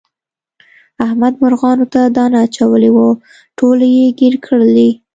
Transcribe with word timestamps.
احمد 1.05 1.33
مرغانو 1.43 1.85
ته 1.93 2.01
دانه 2.15 2.37
اچولې 2.45 2.89
وه 2.95 3.07
ټولې 3.57 3.87
یې 3.97 4.07
ګیر 4.19 4.35
کړلې. 4.45 4.89